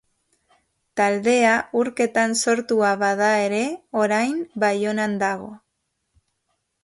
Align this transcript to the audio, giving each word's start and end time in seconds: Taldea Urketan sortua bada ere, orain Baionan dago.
Taldea 0.99 1.51
Urketan 1.81 2.33
sortua 2.45 2.95
bada 3.03 3.29
ere, 3.49 3.61
orain 4.05 4.41
Baionan 4.63 5.13
dago. 5.27 5.53